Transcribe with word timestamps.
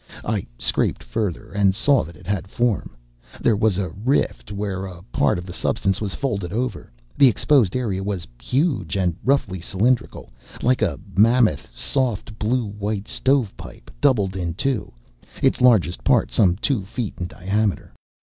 I 0.25 0.47
scraped 0.57 1.03
further, 1.03 1.51
and 1.51 1.75
saw 1.75 2.03
that 2.03 2.15
it 2.15 2.25
had 2.25 2.47
form. 2.47 2.95
There 3.39 3.55
was 3.55 3.77
a 3.77 3.89
rift 3.89 4.51
where 4.51 4.87
a 4.87 5.03
part 5.11 5.37
of 5.37 5.45
the 5.45 5.53
substance 5.53 6.01
was 6.01 6.15
folded 6.15 6.51
over. 6.51 6.91
The 7.19 7.27
exposed 7.27 7.75
area 7.75 8.01
was 8.03 8.27
huge 8.41 8.95
and 8.97 9.15
roughly 9.23 9.61
cylindrical; 9.61 10.31
like 10.63 10.81
a 10.81 10.99
mammoth 11.15 11.69
soft 11.77 12.39
blue 12.39 12.65
white 12.65 13.07
stovepipe 13.07 13.91
doubled 14.01 14.35
in 14.35 14.55
two, 14.55 14.91
its 15.39 15.61
largest 15.61 16.03
part 16.03 16.31
some 16.31 16.55
two 16.55 16.83
feet 16.83 17.13
in 17.19 17.27
diameter. 17.27 17.93